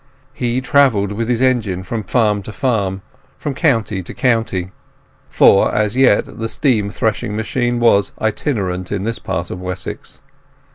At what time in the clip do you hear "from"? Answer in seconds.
1.83-2.01, 3.37-3.53